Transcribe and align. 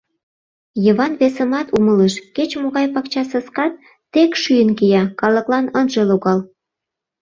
Йыван 0.83 1.13
весымат 1.21 1.67
умылыш: 1.77 2.13
кеч-могай 2.35 2.85
пакчасаскат 2.93 3.73
тек 4.13 4.31
шӱйын 4.41 4.69
кия— 4.77 5.03
калыклан 5.19 5.65
ынже 5.79 6.01
логал. 6.09 6.39